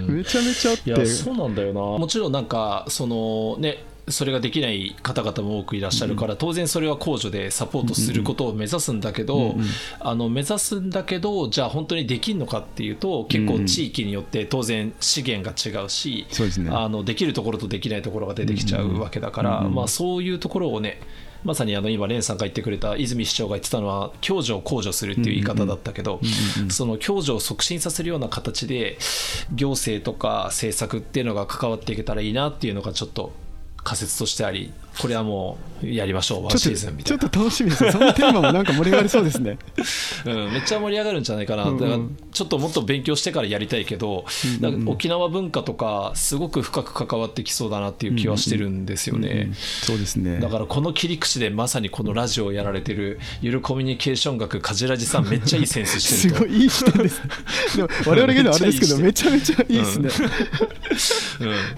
[0.08, 0.16] うん。
[0.16, 0.90] めちゃめちゃあって。
[0.90, 1.80] いやそうなんだよな。
[1.80, 9.54] もちろんなんかそのねそれができない方々も多くいらっしゃるから、当然それは控除でサポートすることを目指すんだけど、
[10.00, 16.70] あの目指すんだけどじゃあ本当にできるのかっていうと結構地域によって当然資源が違うし、そうですね。
[16.72, 21.00] あのできるところとできないところが出てきちゃうわけだから、まあ、そういうところをね
[21.44, 26.20] まさにあの今、蓮さんが言ってくれた泉市長が言ってたのは、共助を控除するっていう言い方だったけど、
[26.70, 28.98] その共助を促進させるような形で、
[29.52, 33.32] 行政とか政策っていうのが関わっていけたらいいなっていうのがちょっと
[33.82, 37.22] 仮説としてあり、これはもうやりましょう、ワンシーズンみたいな。
[37.22, 37.84] とちょっと楽しみです。
[37.84, 39.58] ねそのテーマもなんか盛り上がりそうですね。
[40.26, 41.78] うん、めっちゃ盛り上がるんじゃないかな、うんうん。
[41.78, 41.98] だから
[42.32, 44.24] ちょっともっと勉強してからやりたいけど、
[44.60, 49.28] うんうん沖縄文化とか、すごく深く関わってきそうだなっていう気はしてるんですよね。
[49.28, 50.38] うんうんそうですね。
[50.40, 56.38] だからこの切り口でまさにこのラジオをやられてるゆるコミュニケーション学かじらじさんめっちゃいいセンスしてると。
[56.42, 57.22] すごいいい視点です
[57.76, 60.10] でも我々が言うのはあれですけどめめちゃめちゃいいですね、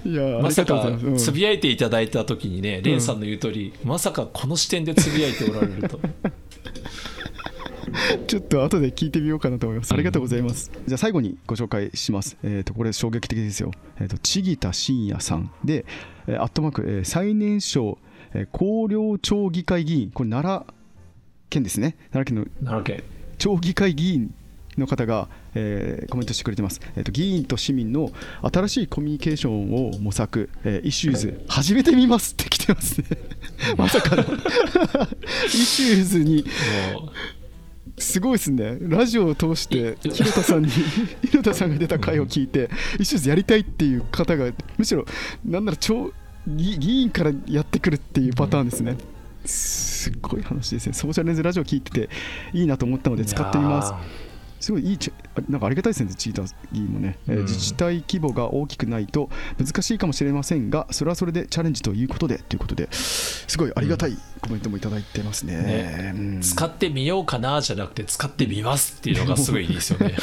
[0.05, 0.11] うん。
[0.11, 5.99] いやーまさかつぶやいていただいた時にね、レンさんの言う通り、まさかこの視点でつぶやいておられると。
[8.27, 9.93] ちょっと後で聞いてみようかなと思います。
[9.93, 10.71] ありがとうございます。
[10.87, 12.37] じゃあ最後にご紹介します。
[12.43, 13.71] えっ、とこれ衝撃的ですよ。
[13.99, 15.85] えっ、とちぎた慎也さんで、
[16.27, 17.97] えーアットマーク、えー最年少、
[18.33, 20.73] えー広陵町議会議員、これ奈良
[21.49, 21.95] 県ですね。
[22.11, 23.03] 奈良県のなわけ
[23.37, 24.33] 町議会議員
[24.77, 33.07] の方が、えーコメントしてくれてます、えーと議員と市民の新しいコミュニケーションを模索、えー issues 始めてみますって来てますね。
[33.77, 34.23] まさかの。
[35.47, 36.45] issues に。
[36.93, 37.11] も
[37.97, 38.77] すごいですね。
[38.81, 40.69] ラジオを通してい広田さんに
[41.23, 45.05] 広田さんが出た回を聞いてイシューズやりたいっていう方がむしろ
[45.45, 46.13] なんなら町
[46.47, 48.97] 議議員からやってくるっていうパターンですね、
[49.45, 50.93] すっごい話ですね。
[50.93, 52.09] ソーシャルレンズラジオ聞いてて
[52.53, 53.93] いいなと思ったのうで使ってみます。
[54.59, 54.97] すごいいい
[55.49, 57.41] なんかありがたいですね、チーター議員もね、えーうん。
[57.43, 65.57] 自治体規模が大きくないと難しいかもしれませんが、それはそれでチャレンジということでということですごいありがたいコメントもいただいてますね。
[65.57, 66.11] ね。
[66.15, 66.21] うん。
[66.39, 70.15] ー使ってみようかなじゃなくて使ってみますっていうのがすごいいいですよね。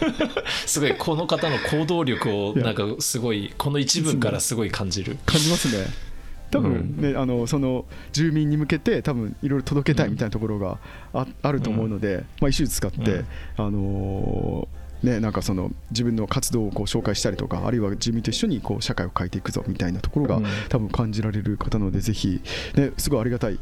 [0.66, 5.18] すごいこの方の行動力をなんかすごいこの一文からすごい感じる。
[5.26, 6.05] 感じますね。
[6.50, 10.78] 多分ね、あのその住民に向けて多分いろいろ届けたいみたいなところが
[11.12, 13.24] あ,、あると思うので、まあ、イシューズ使って、
[13.56, 20.44] あのーね、なんかその自分の活動をこう紹介したりとかあるいは住民と一緒にこう社会を変えていくぞみたいなところが、うん。
[20.68, 22.40] 多分感じられる方なのでぜひ、
[22.74, 23.58] ね、すごいありがたい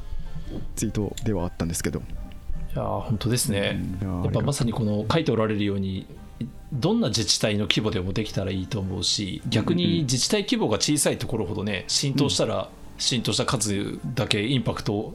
[0.77, 2.03] ツイートではあったんですけど、い
[2.77, 6.07] やー本当ですね、やっぱまさにこの書いておられるように
[6.75, 15.15] どんな自治体の規模でもできたらいいと思うし逆に自治体規模が小さいところほどね浸透したら浸透した数だけインパクト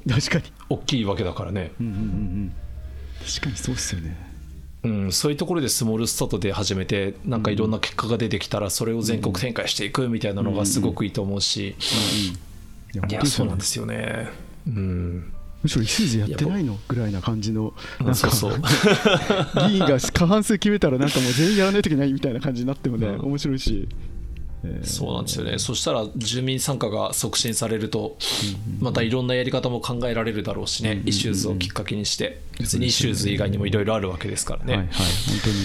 [0.69, 2.53] 大きいわけだからね、うんうんうんうん、
[3.25, 4.29] 確かにそうですよね。
[4.81, 11.75] うん、そういうところでスモールスタートで始めてなんかいろんな結果が出てきたらそれを全国展開していくみたいなのがすごくいいと思うし、
[12.93, 14.29] いやそうなんですすよね。
[14.67, 18.29] うん、むしろ issues やってないのぐらいな感じのなんか
[19.67, 23.19] 議員が過半数決めたらなんかもう全員やらないといけないみたいな感じになってもね、うん。
[23.25, 23.87] 面白いし、
[24.63, 24.85] えー。
[24.85, 28.17] そうなんですよね、そしたら住民参加が促進されると、
[28.79, 34.73] またいろんなやり方も考えられるだろうしね、 issues をきっかけにして、別に issues 以外にもいろいろあるわけですからね。
[34.77, 34.87] はいはい。
[34.87, 35.03] 本
[35.43, 35.55] 当に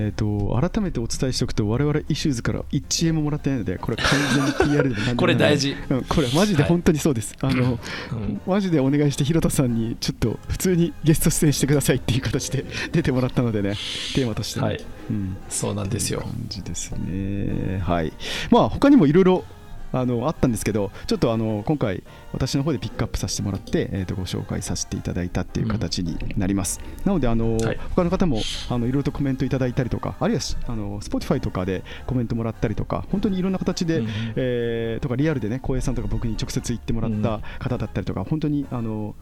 [0.00, 4.06] えー、と改めてお伝えしておくと我々 issues から1円ももらってないのでこれ完
[4.36, 5.74] 全に PR でも これ大事。
[5.90, 7.80] うん、これマジで本当にそうです、あの
[8.12, 8.40] うん。
[8.46, 13.70] マジでお願いして広田さんにちょっと普通にゲスト出演してくださいっていう形で 出てもらったのでね
[14.14, 14.84] テーマとしてね、はい。
[15.10, 16.20] うん、そうなんですよ。
[16.20, 17.80] 感じですね。
[17.82, 18.12] はい。
[18.50, 19.44] まあ他にもいろいろ
[19.92, 26.80] あのあったんですけど、ちょっとあの今回私の方でピックアップさせてもらって、えー、とご紹介させていただいたっていう形になります。
[27.04, 39.14] なのであの、はい他の方もあのいろいろとコメントいただいたりとか、あるいはしあの Spotify とかでコメントもらったりとか、本当にいろんな形で、うんえーとかリアルでね、浩平さんとか僕に直接言ってもらった方だったりとか、本当にあの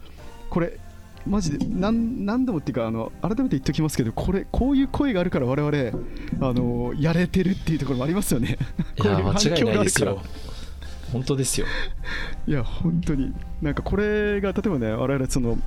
[0.49, 0.79] これ
[1.25, 8.57] マジで何何度もっていうかあの改めて言っておきますけどこれこういう声があるから我々あのやれてるっていうところもありますよね。
[9.03, 10.21] いや、間違いないですこううよ。
[11.11, 11.67] 本当ですよ。
[12.45, 13.33] いや本当に。
[13.61, 15.57] なんかこれが例えばね我々その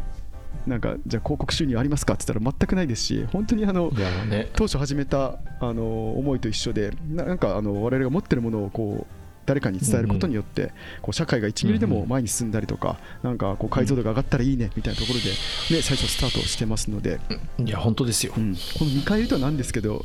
[0.66, 10.72] なんかじゃあ広告収入ありますかって言ったら全くないですし本当にあのね、当初始めたあの思いと一緒でななんかあの我々が持ってるものをこう誰かに伝えることによって、
[11.02, 15.30] こう社会が1ミリでも前に進んだりとか、なんかこう解像度が上がったらいいねみたいなところで、
[15.74, 17.18] ね、最初スタートしてますので、
[17.58, 18.32] いや、本当ですよ。
[18.36, 18.40] う。
[18.40, 18.54] ん。
[18.54, 20.04] この見返りとはなんですけど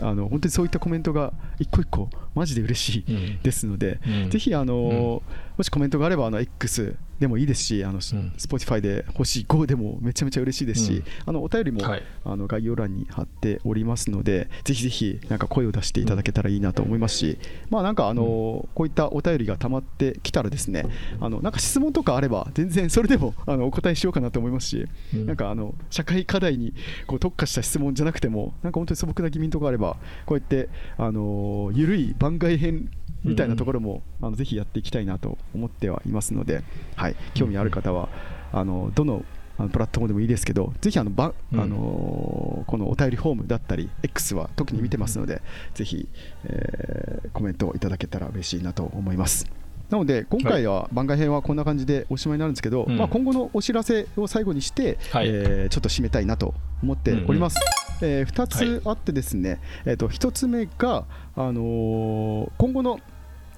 [0.00, 3.42] あの本当にそういったコメントが一個一個マジで嬉しいうん。
[3.42, 4.30] ですので、うん。
[4.30, 5.22] ぜひあの、
[5.56, 11.04] もしコメントがあればあの X でもいいですしあの、Spotify で欲しい5でもめちゃめちゃ嬉しいですし、うん。
[11.24, 12.02] あのお便りも、はい。
[12.26, 17.38] あの概要欄に貼っておりますのでぜひぜひなんか声を出していただけたらいいなと思いますし、
[17.70, 20.84] まあなんかあの、こういったお便りが溜まってきたらですね
[21.20, 25.26] あのなんか質問とかあれば全然それでもあのお答えしようかなと思いますし、うん。
[25.26, 26.74] なんかあの社会課題に
[27.06, 29.85] こう特化した質問じゃなくてもなんか本当に素朴な疑問とかあれば
[30.24, 30.68] こうやって
[30.98, 32.90] あのゆるい番外編
[33.24, 36.62] みたいなところも、あのぜひやっていきたいなと思ってはいますので、
[36.94, 38.08] はい、興味ある方は
[38.52, 39.24] あのどの
[39.58, 41.60] あのプラットフォームでもいいですけど、ぜひあのば、うん。
[41.60, 45.40] あのこのお便りフォームだったり、X は特に見てますので、
[45.74, 46.08] ぜひ、
[46.44, 49.46] えーコメントをいただけたら嬉しいなと思います。
[49.90, 52.96] なので、今回は番外編はこんな感じでおしまいになるんですけど、うん。
[52.96, 55.28] まあ、今後のお知らせを最後にして、はい。
[55.28, 57.58] えーちょっと締めたいなと思っております。
[58.02, 58.80] え2はい。
[58.80, 61.04] つあってですね、えー、と1つ目が、
[61.34, 63.00] あのー今後の、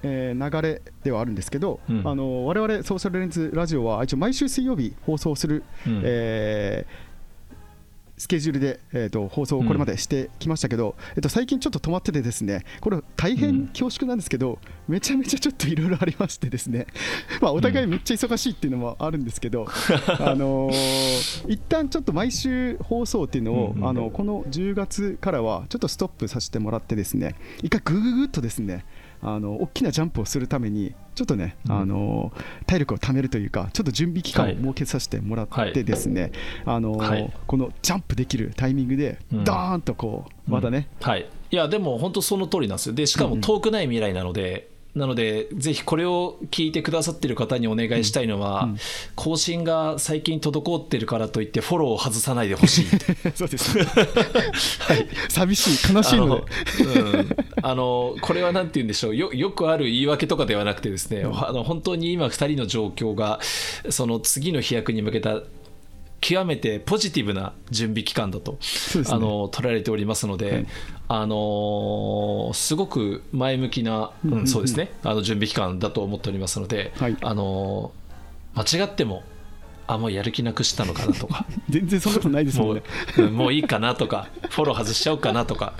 [0.03, 2.01] えー流れではあるんですけど、うん。
[2.07, 6.01] あのー我々ソーシャルレンズラジオは一応毎週水曜日放送する、うん。
[6.03, 7.08] えー
[8.19, 16.85] スケジュールで、えー、と放送をこれまでしてきましたけど、えっと最近ちょっと止まっててですねこれ大変恐縮なんですけど、めちゃめちゃちょっといろいろありましてですね。
[17.41, 19.65] まあお互いめっちゃ忙しいっていうのもあるんですけど、
[20.19, 23.87] あのー一旦ちょっと毎週放送っていうのを、うんうん。
[23.87, 28.85] あのこの10月からはちょっとストップさせてもらってですね一回グググっとですね
[29.21, 31.71] あの大きなジャンプをするためにちょっとね、うん。
[31.81, 32.31] あの
[32.65, 34.57] 体力を貯めるというかちょっと準備期間をはい。
[34.57, 35.73] 設けさせてもらっはい。
[35.73, 36.31] てですね、
[36.63, 37.33] あのはい。
[37.45, 39.43] このジャンプできるタイミングでうん。
[39.43, 42.95] ドーンとこうまたね、はい、いやでも本当その通りなんですよ。
[42.95, 48.77] でしかも遠くない未来なので、なのでぜひこれを聞いてくださってる方にお願いしたいのは、うんうん。
[49.15, 52.85] 更新が最近滞ってるからといってフォローを外さないでほしい。
[53.35, 56.43] そうです、はい、寂しい悲しいので。
[56.81, 59.15] あの、うん、あのこれはなんて言うんでしょう。
[59.15, 63.39] よよくある言い訳とかではなくてですね、あの本当に今2人の状況が
[63.89, 65.41] その次の飛躍に向けた
[66.21, 68.57] 極めてポジティブな準備期間だと、ね。
[69.07, 70.67] あの捉えられておりますので、はい。
[71.07, 74.91] あのすごく前向きな、うんそうですね。
[75.03, 77.17] あの準備期間だと思っておりますので、はい。
[77.21, 77.91] あの
[78.55, 79.23] 間違っても
[79.87, 81.45] あもうやる気なくしたのかなとか。
[81.69, 82.83] 全然そんなことないですもんね。
[83.17, 85.73] うんもういいかなとかフォロー外しちゃおうかなとか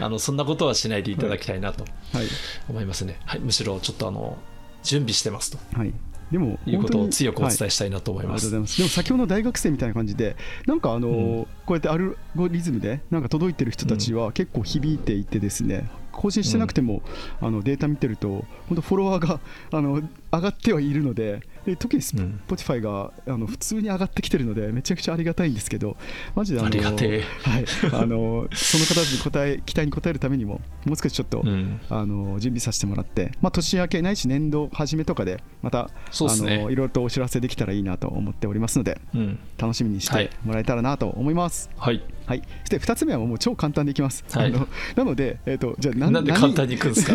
[0.00, 2.26] あのそんなことはしないでいただきたいなとはい。
[2.68, 4.36] 思いますね、はい、むしろちょっとあの
[4.82, 5.58] 準備してますと。
[5.78, 5.94] はい、
[6.30, 8.46] でもいうことを強くおはい伝えしたいなと思います。
[8.46, 8.76] ありがとうございます。
[8.78, 17.02] でも先ほどの大学生みたいな感じで、なんかあの、うんこうやってアルゴリズムでなんか届いてる人たちは結構響いていてですね、更新してなくても、
[17.40, 19.40] あのデータ見てると本当フォロワーが
[19.72, 22.40] あの上がってはいるので、で特にうん。
[22.46, 25.96] Spotify があの普通に上がってきてるのでめちゃくちゃありがたいんですけど、
[26.34, 36.56] マジであのはい、あのその方たちに答え期待に応えるためにももう少しちょっと、うん、あの準備させてもらって、まあ、年明けないし年度初めとかでまたそうですね。
[36.56, 40.28] あのいろいろとお知らせできたらいいなと思っておりますのでうん、楽しみにしはい。
[40.28, 41.70] てもらえたらなと思います。
[41.76, 42.02] はい。
[42.26, 44.24] はい、そして2つ目はもう超簡単でいきます。
[44.30, 44.46] はい。
[44.46, 47.12] あのなので、えー、とじゃあんで簡単にいくんですか？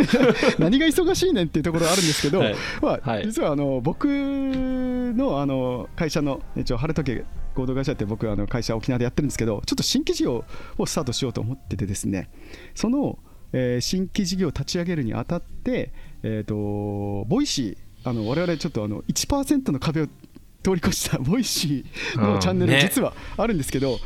[0.60, 2.56] 何 何が忙しいねんっていうところはあるんですけど、はい。
[2.82, 3.26] まあはい。
[3.26, 10.46] 実はあの僕のあの会社の一応晴れ時計合同会社って僕あの会社沖縄でやってるんですけどちょっと新規事業
[10.78, 12.30] をスタートしようと思っててですね
[12.76, 13.20] その、
[13.52, 15.92] えー新規事業を立ち上げるにあたって、
[16.24, 20.08] えー、と Voicy あの我々ちょっとあの1%の壁を
[20.62, 22.82] 通り越した Voicy のうんチャンネルね。
[22.82, 23.98] 実はあるんですけど、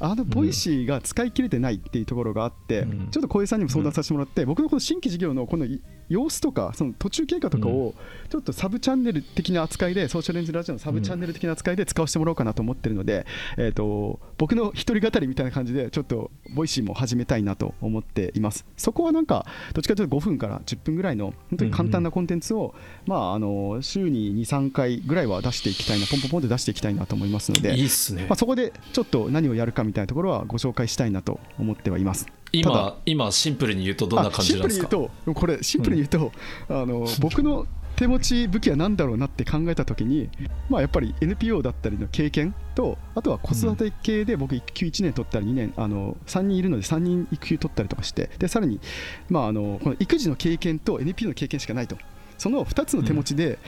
[0.00, 3.08] あの Voicy が使い切れてないっていうところがあって、うん。
[3.10, 7.94] ちょっと小江さんにも相談させてもらって、僕のこの新規事業のこのい様子とかその途中経過とかを
[8.28, 22.74] ちょっとサブチャンネル的な扱いでソーシャルレンズラジオのサブチャンネル的な扱いで使わせてもらおうかなと思ってるので、えー、と僕の一人語りみたいな感じでちょっと Voicy も始めたいなと思っていますそこはなんかどっちかというと5分から10分ぐらいの本当に簡単なコンテンツを、
[23.06, 28.36] まあ、あの週に23回ぐらいは出していきたいなポンポンポンって出していきたいなと思いますのでいいっすねまあ、。
[28.36, 32.26] そこでちょっと何をやるかみたいなところはご紹介したいなと思ってはいます。
[32.52, 34.88] 今、今シンプルに言うとどんな感じなんですか？
[34.88, 36.32] あシンプルに言うとこれシンプルに言うと、
[36.68, 40.30] あの僕の手持ち武器は何だろうなって考えた時に、
[40.70, 48.80] まあ、やっぱり NPO だったりの経験とあとは子育て系で僕育休1年取ったり2年あの3人いるので3人育休取ったりとかしてでさらに、
[49.28, 51.98] まあ、あのこの育児の経験と NPO の経験しかないと。
[52.38, 53.58] その2つの手持ちで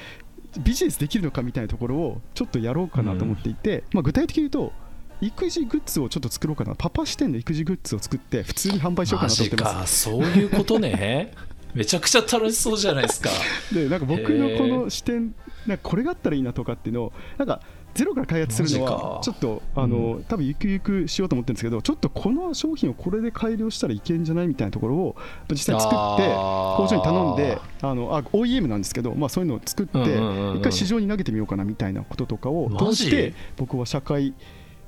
[0.59, 4.73] ビジネスできるのかみたいなところをちょっとやろうかなと思っていて、まあ、具体的に言うと
[5.23, 6.75] 育児グッズをちょっと作ろうかな。
[6.75, 10.07] パパ視点の育児グッズを作って普通に販売しようかなと思ってます。
[10.11, 11.33] か、そういうことね。
[11.75, 13.31] めちゃくちゃ楽しそうじゃないですか。
[13.73, 15.35] でなんか僕のこの視点
[15.67, 17.63] なんかこれがあったらいいなとかっていうのをなんか
[17.95, 19.21] ゼロから開発するのはか。
[19.23, 25.17] ちょっとあの、多分ゆくゆくしようと思ってるんですけどちょっとこの商品をこれで改良したらいけんじゃないみたいなところを
[25.51, 30.59] 実際作って工場に頼んであのあ OEM なんですけど、まあ、そういうのを作ってうんうんうんうん。
[30.59, 34.35] 一回市場に投げてみようかなみたいなこととかを通して僕は社会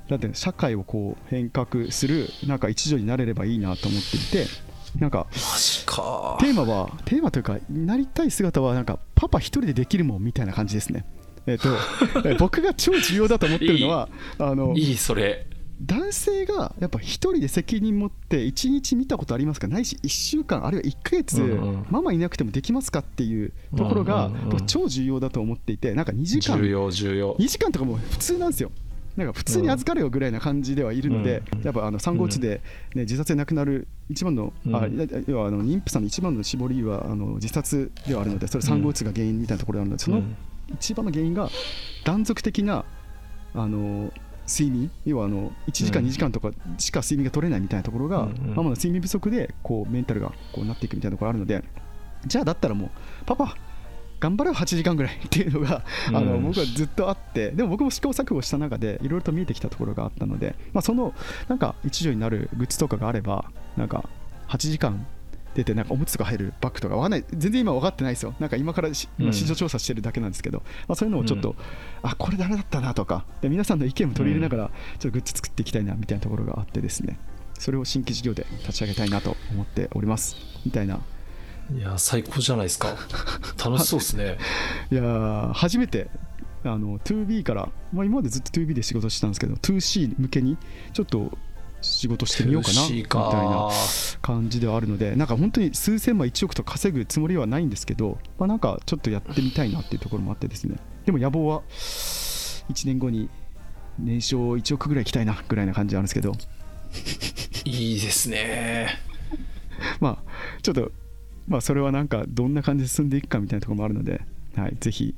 [0.09, 4.47] なんて社会をこう変革するなんか一助になれればいいなと思っていて
[4.99, 5.37] なんかテ。
[5.37, 11.05] ーマはテーマというかなりたい姿はなんかパパ一人でできるもんみたいな感じですね。
[11.47, 11.69] えっ、と
[12.25, 15.47] え僕が超重要だと思ってるのはあのいい、それ。
[15.81, 19.67] 男性がやっぱ一人で責任持って1日見たことありますか？
[19.67, 21.41] ないし1週間あるいは1ヶ月、
[21.89, 24.31] ママいなくてもできますかっていうところが、
[24.67, 27.35] 超重要だと思っていてなんか2時間重要、重要。
[27.35, 28.71] 2時間とかも普通なんですよ。
[29.15, 31.61] なんか普通に預かるよぐらいな感じではいるので、うん。
[31.61, 32.61] やっぱあの産後うつで、
[32.93, 34.87] ね、自殺で亡くなる一番の、あ
[35.27, 40.35] 要はあの妊婦さんの一番の死亡理由はあの自殺ではあるのでそれ産後うつが原因みたいなところがあるのでそのうん
[40.73, 41.49] 一番の原因が
[42.03, 42.85] 断続的な
[43.53, 44.11] あの
[44.47, 51.63] 睡眠要はあの1時間うん2時間とかしか睡眠が取れないみたいなところが、ママの睡眠不足でこうメンタルがこうなっていくみたいなところがあるので
[52.27, 52.89] じゃあだったらもう
[53.25, 53.55] パパ
[54.19, 55.15] 頑張れよ8時間ぐらい。
[55.25, 57.51] っていうのが、あのうん僕はずっとあって。
[57.51, 61.13] でも僕も試行錯誤した中でいろいろと見えてきたところがあったので、まあ、その
[61.47, 63.45] なんか一助になるグッズとかがあれば
[63.77, 64.07] なんか
[64.47, 65.05] 8時間
[65.53, 67.25] 出てなんかおむつとか入るバッグとかわかんない。
[67.31, 68.35] 全然今分かってないですよ。
[68.39, 71.55] なんか今から市場調査してるだけなんですけど、まあ、そういうのをちょっと、うん
[72.03, 73.25] あこれダメだったなとか。
[73.41, 77.17] で皆さんの意見も取り入れながらちょっとグッズ作っていきたいなみたいなところがあってですね。
[77.57, 80.35] それを新規事業で立ち上げたいなと思っております。
[80.65, 80.99] みたいな
[81.73, 82.95] いや、最高じゃないですか。
[83.63, 84.37] 楽しそうですね。
[84.91, 86.09] いやー初めて
[86.63, 90.57] あの 2B から、まあ、今までずっと 2B で仕事してたんですけど 2C 向けに
[90.93, 91.37] ちょっと
[91.81, 93.69] 仕事してみようかなみ 2C たいかな
[94.21, 101.61] 感じではあるのでなんか本当に数千万1億と稼ぐつもりはないんですけど、まあ、なんかちょっとやってみたいなっていうところもあってですねでも野望は
[102.69, 103.29] 1年後に
[103.99, 106.33] 年商1億ぐらいいきたいなぐらいな感じはあるんですけど
[107.65, 108.99] いいですね。
[109.99, 110.91] まあちょっと
[111.47, 114.21] まあそれはなんかどんな感じで進んでいくかみたいなところもあるので、
[114.55, 115.15] はい、ぜひ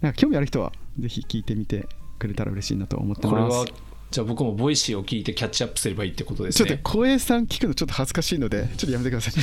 [0.00, 1.88] なんか興味ある人はぜひ聞いてみて
[2.18, 3.66] くれたら嬉しいなと思ってますこれは、
[4.10, 6.80] じゃあ僕も Voicy を聞いてキャッチアップすればいいってことですちょっとね。
[6.82, 9.34] 小江さん聞くのちょっと恥ずかしいので ちょっとやめてください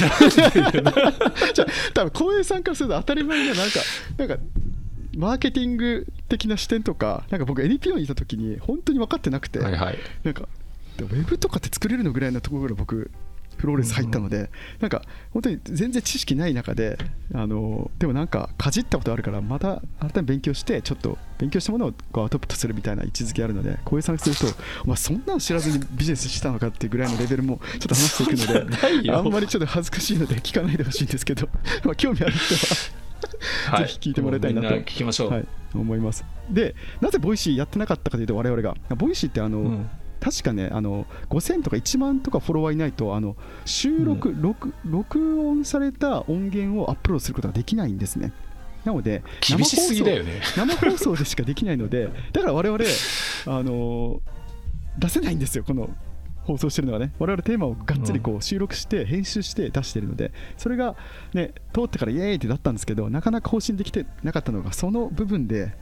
[1.54, 3.80] じゃあ多分小江さんからすると当たり前ななんか
[4.18, 4.38] なんか
[5.16, 9.98] マーケティング的な視点とかなんか僕 NPO にいた時に本当に分かってなくて、はいはい。
[10.24, 10.48] なんか
[10.98, 13.12] でウェブとかって作れるのぐらいのところから僕
[13.58, 14.50] フローレンス入ったので、
[14.80, 16.98] なんか本当に全然知識ない中で
[17.34, 31.48] あのでもなんかかじったことあるからまた改めて勉強してちょっと勉強したものをこうアウトプットするみたいな位置づけあるのでこういう参加するとお前そんなの知らずにビジネスしたのかっていうぐらいのレベルもちょっと話していくので あんまりちょっと恥ずかしいので聞かないでほしいんですけど
[31.84, 33.04] まあ興味ある人は
[33.72, 33.88] はい。
[33.88, 34.70] ぜひ聞いてもらいたいなと。
[34.70, 36.26] みん聞きましょう、はい、思います。
[36.50, 38.76] でなぜ Voicy やってなかったかというと我々が。
[38.96, 39.90] Voicy ってあの、うん
[40.24, 48.32] 確かねあの5000とか1万とかフォロワーいないとあの収録、録録音された音源をアップロードすることができないんですね。
[48.86, 50.42] なので厳しすぎだよね。
[50.56, 52.86] 生放送でしかできないのでだから我々
[53.48, 54.22] あの
[54.98, 55.90] 出せないんですよこの
[56.44, 57.14] 放送してるのはね。
[57.20, 60.96] 我々テーマをがっつりこう収録して編集して出してるのでそれが
[61.34, 65.76] ね通ってからイエーイってなったんですけどなかなか更新できてなかったのがその部分で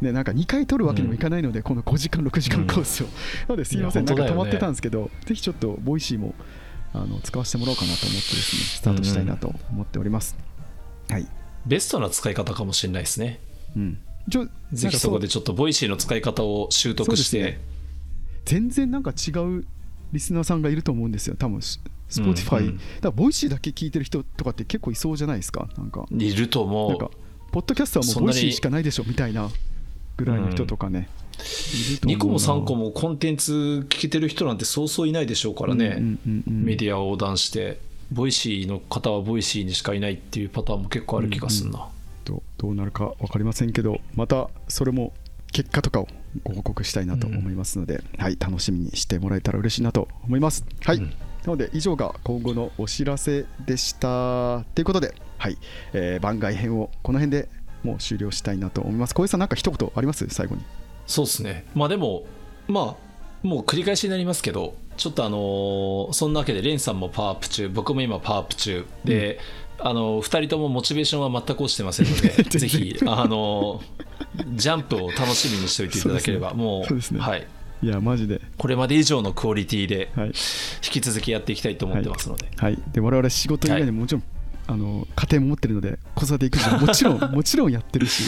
[0.00, 3.12] ね、なんか2回撮るわけにもいかないので、この5時間、6時間コースを、な
[3.50, 6.34] のですいません、なんか止まってたんですけど、ぜひちょっと Voicy も
[6.92, 10.36] あの使わせてもらおうかなと思ってですね、スタートしたいなと思っております。
[11.10, 11.26] はい、
[11.66, 13.40] ベストな使い方かもしれないですね。
[13.76, 13.98] うん、
[14.30, 17.60] ちょぜひそこでちょっと Voicy の使い方を習得して、ね。
[18.44, 19.64] 全然なんか違う
[20.12, 22.76] リスナーさんがいると思うんですよ、多分ス Spotify、うんうん。
[22.76, 26.90] だから Voicy だけ聞いてる人とかって結構いそうじゃないですか、なんか、いると思う。
[26.90, 27.10] なんか
[27.50, 29.50] ポッドキャストはもう Voicy しかないでしょみたいな
[30.18, 31.08] ぐらいの人とかね、
[31.38, 32.38] う2個もな。
[32.38, 36.64] 3個もコンテンツ聞けてる人なんてそうそういないでしょうからね、うんうんうんうん。
[36.64, 37.80] メディアを横断して
[38.12, 41.88] Voicy の方は Voicy にしかいないっていうパターンも結構ある気がするな、
[42.24, 45.12] どどうなるか分かりませんけどまたそれも
[45.52, 46.08] 結果とかを
[46.44, 50.64] ご報告したいなと思いますので、はい、楽しみにしてもらえたら嬉しいなと思います。
[50.84, 51.04] はい、うん。
[51.04, 51.14] な
[51.46, 54.64] ので以上が今後のお知らせでした。
[54.74, 55.56] ということで、はい。
[55.92, 57.48] えー番外編をこの辺で
[57.82, 59.14] もう終了したいなと思います。
[59.14, 60.26] 小江さんなんか一言あります？
[60.28, 60.62] 最後に。
[61.06, 61.64] そうですね。
[61.74, 62.24] まあでも
[62.66, 68.84] まあもう繰り返しになりますけどちょっとあのーそんなわけでレンさんもパワーアップ中僕も今パワーアップ中。
[69.04, 69.38] で、
[69.78, 72.44] あの2人ともモチベーションは全く落ちてませんので 然。
[72.60, 77.20] ぜひあのージャンプを楽しみにしておいていただければ、もそうね。
[77.20, 77.46] はい、
[77.82, 80.26] いやマジで、これまで以上のクオリティではい。
[80.26, 80.32] 引
[80.82, 84.22] き続きやっていきたいと思ってますので、はい、で我々仕事以外でももちろん、
[84.70, 88.22] あの家庭も持ってるので子育て育児ももちろん もちろんやってるし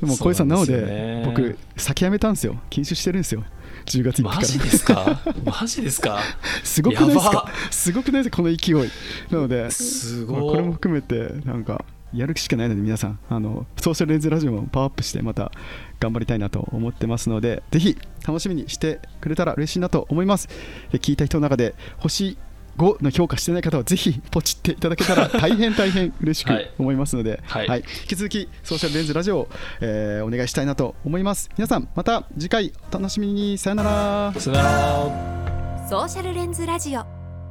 [0.00, 2.58] でも小江さんなので僕先辞めたんですよ。
[2.70, 3.44] 禁酒してるんですよ。
[3.86, 4.34] 10月1日から。
[4.34, 5.18] マジですか？
[5.60, 6.18] マジですか？
[6.62, 7.48] すごくないですか？
[7.70, 8.36] すごくないですか？
[8.38, 8.90] この勢い。
[9.30, 10.40] なのですごい。
[10.40, 13.18] まあこれも含めてなんかやる気しかないので皆さん。
[13.28, 15.52] あのソーシャルレンズラジオもパワーアップしてまた
[16.00, 20.48] 頑張りたいなと思ってますのでぜひ楽しみにしてくれたら嬉しいなと思います。
[20.92, 22.38] で聞いた人の中で星
[22.76, 26.70] 5の評価してない方はぜひポチっていただけたら大変大変嬉しくはい。
[26.78, 27.66] 思いますので、はい。
[27.78, 29.48] 引き続きソーシャルレンズラジオを、
[29.80, 31.50] えーお願いしたいなと思います。
[31.56, 33.58] 皆さんまた次回お楽しみに。
[33.58, 34.40] さよなら。
[34.40, 35.88] さよなら。
[35.88, 37.04] ソーシャルレンズラジオ。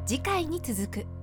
[0.05, 1.22] 次回に続く